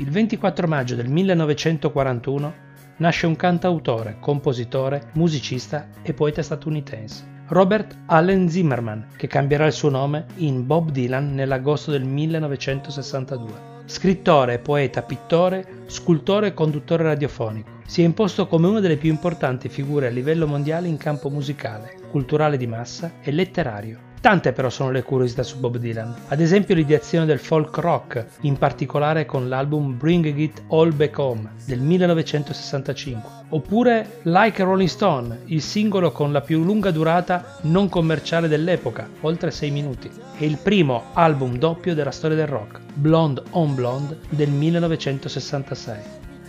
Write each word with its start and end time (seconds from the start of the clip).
Il 0.00 0.10
24 0.10 0.68
maggio 0.68 0.94
del 0.94 1.08
1941 1.08 2.54
nasce 2.98 3.26
un 3.26 3.34
cantautore, 3.34 4.18
compositore, 4.20 5.10
musicista 5.14 5.88
e 6.02 6.14
poeta 6.14 6.40
statunitense, 6.40 7.24
Robert 7.48 7.96
Allen 8.06 8.48
Zimmerman, 8.48 9.08
che 9.16 9.26
cambierà 9.26 9.66
il 9.66 9.72
suo 9.72 9.88
nome 9.90 10.26
in 10.36 10.64
Bob 10.66 10.92
Dylan 10.92 11.34
nell'agosto 11.34 11.90
del 11.90 12.04
1962. 12.04 13.76
Scrittore, 13.86 14.60
poeta, 14.60 15.02
pittore, 15.02 15.66
scultore 15.86 16.48
e 16.48 16.54
conduttore 16.54 17.02
radiofonico, 17.02 17.68
si 17.84 18.02
è 18.02 18.04
imposto 18.04 18.46
come 18.46 18.68
una 18.68 18.78
delle 18.78 18.98
più 18.98 19.10
importanti 19.10 19.68
figure 19.68 20.06
a 20.06 20.10
livello 20.10 20.46
mondiale 20.46 20.86
in 20.86 20.96
campo 20.96 21.28
musicale, 21.28 21.96
culturale 22.08 22.56
di 22.56 22.68
massa 22.68 23.14
e 23.20 23.32
letterario. 23.32 24.07
Tante 24.20 24.52
però 24.52 24.68
sono 24.68 24.90
le 24.90 25.04
curiosità 25.04 25.44
su 25.44 25.60
Bob 25.60 25.76
Dylan, 25.76 26.12
ad 26.28 26.40
esempio 26.40 26.74
l'ideazione 26.74 27.24
del 27.24 27.38
folk 27.38 27.76
rock, 27.76 28.26
in 28.40 28.58
particolare 28.58 29.24
con 29.24 29.48
l'album 29.48 29.96
Bring 29.96 30.26
It 30.36 30.62
All 30.70 30.92
Back 30.94 31.16
Home 31.18 31.52
del 31.64 31.78
1965, 31.78 33.30
oppure 33.50 34.18
Like 34.22 34.60
a 34.60 34.64
Rolling 34.64 34.88
Stone, 34.88 35.42
il 35.46 35.62
singolo 35.62 36.10
con 36.10 36.32
la 36.32 36.40
più 36.40 36.64
lunga 36.64 36.90
durata 36.90 37.58
non 37.62 37.88
commerciale 37.88 38.48
dell'epoca, 38.48 39.08
oltre 39.20 39.52
6 39.52 39.70
minuti, 39.70 40.10
e 40.36 40.46
il 40.46 40.58
primo 40.60 41.04
album 41.12 41.56
doppio 41.56 41.94
della 41.94 42.10
storia 42.10 42.36
del 42.36 42.48
rock, 42.48 42.80
Blonde 42.94 43.42
on 43.50 43.74
Blonde 43.76 44.18
del 44.30 44.50
1966. 44.50 45.96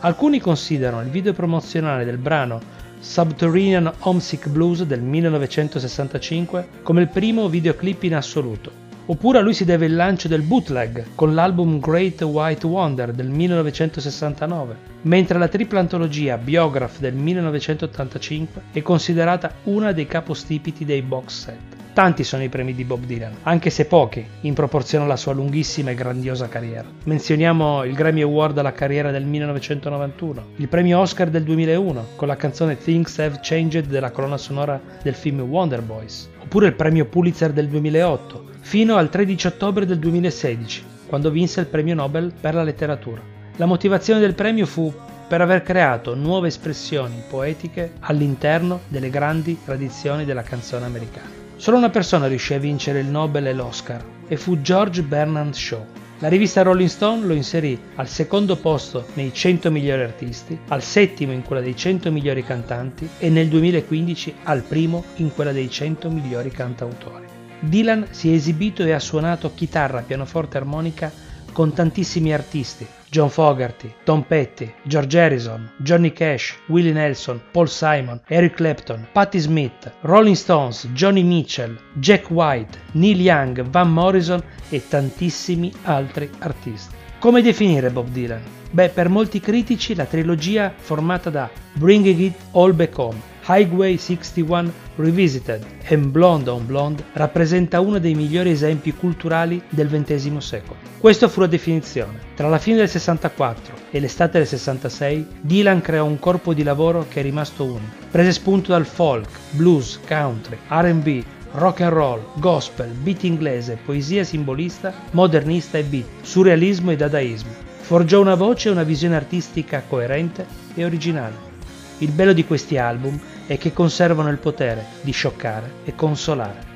Alcuni 0.00 0.40
considerano 0.40 1.02
il 1.02 1.10
video 1.10 1.32
promozionale 1.32 2.04
del 2.04 2.18
brano 2.18 2.81
Subterranean 3.02 3.92
Homesick 3.98 4.48
Blues 4.48 4.84
del 4.84 5.02
1965 5.02 6.68
come 6.82 7.00
il 7.00 7.08
primo 7.08 7.48
videoclip 7.48 8.04
in 8.04 8.14
assoluto. 8.14 8.70
Oppure 9.06 9.38
a 9.38 9.40
lui 9.40 9.54
si 9.54 9.64
deve 9.64 9.86
il 9.86 9.96
lancio 9.96 10.28
del 10.28 10.42
bootleg 10.42 11.06
con 11.16 11.34
l'album 11.34 11.80
Great 11.80 12.22
White 12.22 12.64
Wonder 12.64 13.10
del 13.12 13.28
1969, 13.28 14.76
mentre 15.02 15.38
la 15.38 15.48
tripla 15.48 15.80
antologia 15.80 16.38
Biograph 16.38 17.00
del 17.00 17.14
1985 17.14 18.62
è 18.70 18.80
considerata 18.82 19.52
una 19.64 19.90
dei 19.90 20.06
capostipiti 20.06 20.84
dei 20.84 21.02
box 21.02 21.42
set. 21.42 21.81
Tanti 21.94 22.24
sono 22.24 22.42
i 22.42 22.48
premi 22.48 22.74
di 22.74 22.84
Bob 22.84 23.04
Dylan, 23.04 23.36
anche 23.42 23.68
se 23.68 23.84
pochi, 23.84 24.26
in 24.42 24.54
proporzione 24.54 25.04
alla 25.04 25.16
sua 25.16 25.34
lunghissima 25.34 25.90
e 25.90 25.94
grandiosa 25.94 26.48
carriera. 26.48 26.88
Menzioniamo 27.04 27.84
il 27.84 27.92
Grammy 27.92 28.22
Award 28.22 28.56
alla 28.56 28.72
carriera 28.72 29.10
del 29.10 29.26
1991, 29.26 30.44
il 30.56 30.68
premio 30.68 31.00
Oscar 31.00 31.28
del 31.28 31.42
2001 31.42 32.06
con 32.16 32.28
la 32.28 32.36
canzone 32.36 32.78
Things 32.78 33.18
Have 33.18 33.40
Changed 33.42 33.88
della 33.88 34.10
colonna 34.10 34.38
sonora 34.38 34.80
del 35.02 35.12
film 35.12 35.40
Wonder 35.42 35.82
Boys, 35.82 36.30
oppure 36.38 36.68
il 36.68 36.74
premio 36.76 37.04
Pulitzer 37.04 37.52
del 37.52 37.68
2008, 37.68 38.44
fino 38.60 38.96
al 38.96 39.10
13 39.10 39.48
ottobre 39.48 39.84
del 39.84 39.98
2016, 39.98 40.84
quando 41.08 41.30
vinse 41.30 41.60
il 41.60 41.66
premio 41.66 41.94
Nobel 41.94 42.32
per 42.40 42.54
la 42.54 42.62
letteratura. 42.62 43.20
La 43.56 43.66
motivazione 43.66 44.18
del 44.18 44.34
premio 44.34 44.64
fu 44.64 44.90
per 45.28 45.42
aver 45.42 45.62
creato 45.62 46.14
nuove 46.14 46.48
espressioni 46.48 47.22
poetiche 47.28 47.92
all'interno 48.00 48.80
delle 48.88 49.10
grandi 49.10 49.58
tradizioni 49.62 50.24
della 50.24 50.42
canzone 50.42 50.86
americana. 50.86 51.41
Solo 51.56 51.76
una 51.76 51.90
persona 51.90 52.26
riuscì 52.26 52.54
a 52.54 52.58
vincere 52.58 53.00
il 53.00 53.06
Nobel 53.06 53.46
e 53.46 53.52
l'Oscar 53.52 54.04
e 54.26 54.36
fu 54.36 54.60
George 54.60 55.02
Bernard 55.02 55.54
Shaw. 55.54 55.86
La 56.18 56.28
rivista 56.28 56.62
Rolling 56.62 56.88
Stone 56.88 57.26
lo 57.26 57.34
inserì 57.34 57.78
al 57.96 58.08
secondo 58.08 58.56
posto 58.56 59.06
nei 59.14 59.32
100 59.32 59.70
migliori 59.70 60.02
artisti, 60.02 60.58
al 60.68 60.82
settimo 60.82 61.32
in 61.32 61.42
quella 61.42 61.62
dei 61.62 61.76
100 61.76 62.12
migliori 62.12 62.44
cantanti 62.44 63.08
e 63.18 63.28
nel 63.28 63.48
2015 63.48 64.34
al 64.44 64.62
primo 64.62 65.04
in 65.16 65.32
quella 65.34 65.52
dei 65.52 65.68
100 65.68 66.10
migliori 66.10 66.50
cantautori. 66.50 67.26
Dylan 67.58 68.06
si 68.10 68.30
è 68.30 68.34
esibito 68.34 68.82
e 68.82 68.92
ha 68.92 68.98
suonato 68.98 69.52
chitarra, 69.54 70.02
pianoforte 70.02 70.56
e 70.56 70.60
armonica 70.60 71.12
con 71.52 71.72
tantissimi 71.72 72.32
artisti, 72.32 72.86
John 73.10 73.28
Fogerty, 73.28 73.92
Tom 74.04 74.22
Petty, 74.22 74.72
George 74.84 75.18
Harrison, 75.18 75.70
Johnny 75.76 76.12
Cash, 76.12 76.56
Willie 76.66 76.92
Nelson, 76.92 77.40
Paul 77.50 77.68
Simon, 77.68 78.20
Eric 78.26 78.54
Clapton, 78.54 79.06
Patti 79.12 79.38
Smith, 79.38 79.92
Rolling 80.00 80.34
Stones, 80.34 80.88
Johnny 80.94 81.22
Mitchell, 81.22 81.78
Jack 81.92 82.30
White, 82.30 82.78
Neil 82.92 83.20
Young, 83.20 83.62
Van 83.68 83.92
Morrison 83.92 84.42
e 84.70 84.88
tantissimi 84.88 85.72
altri 85.82 86.30
artisti. 86.38 86.94
Come 87.18 87.42
definire 87.42 87.90
Bob 87.90 88.08
Dylan? 88.08 88.42
Beh, 88.70 88.88
per 88.88 89.10
molti 89.10 89.38
critici 89.38 89.94
la 89.94 90.06
trilogia 90.06 90.72
formata 90.74 91.28
da 91.28 91.50
Bringing 91.74 92.18
It 92.18 92.36
All 92.52 92.74
Back 92.74 92.98
Home, 92.98 93.20
Highway 93.44 93.96
61 93.96 94.72
Revisited 94.96 95.64
e 95.82 95.98
Blonde 95.98 96.50
on 96.50 96.64
Blonde 96.64 97.04
rappresenta 97.14 97.80
uno 97.80 97.98
dei 97.98 98.14
migliori 98.14 98.50
esempi 98.50 98.92
culturali 98.92 99.60
del 99.68 99.88
XX 99.88 100.36
secolo. 100.36 100.76
Questa 100.98 101.26
fu 101.26 101.40
la 101.40 101.48
definizione. 101.48 102.20
Tra 102.36 102.48
la 102.48 102.58
fine 102.58 102.76
del 102.76 102.88
64 102.88 103.74
e 103.90 103.98
l'estate 103.98 104.38
del 104.38 104.46
66, 104.46 105.26
Dylan 105.40 105.80
creò 105.80 106.04
un 106.04 106.20
corpo 106.20 106.54
di 106.54 106.62
lavoro 106.62 107.06
che 107.08 107.18
è 107.18 107.22
rimasto 107.22 107.64
unico. 107.64 107.96
Prese 108.10 108.32
spunto 108.32 108.70
dal 108.70 108.86
folk, 108.86 109.28
blues, 109.50 109.98
country, 110.06 110.56
RB, 110.68 111.24
rock 111.54 111.80
and 111.80 111.92
roll, 111.92 112.20
gospel, 112.34 112.90
beat 112.90 113.24
inglese, 113.24 113.76
poesia 113.84 114.22
simbolista, 114.22 114.92
modernista 115.10 115.78
e 115.78 115.82
beat, 115.82 116.06
surrealismo 116.22 116.92
e 116.92 116.96
dadaismo. 116.96 117.50
Forgiò 117.80 118.20
una 118.20 118.36
voce 118.36 118.68
e 118.68 118.72
una 118.72 118.84
visione 118.84 119.16
artistica 119.16 119.82
coerente 119.86 120.46
e 120.74 120.84
originale. 120.84 121.51
Il 121.98 122.12
bello 122.12 122.32
di 122.32 122.44
questi 122.44 122.78
album 122.78 123.18
è 123.46 123.58
che 123.58 123.72
conservano 123.72 124.30
il 124.30 124.38
potere 124.38 124.86
di 125.02 125.12
scioccare 125.12 125.70
e 125.84 125.94
consolare. 125.94 126.70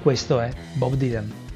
Questo 0.00 0.40
è 0.40 0.50
Bob 0.74 0.94
Dylan. 0.94 1.47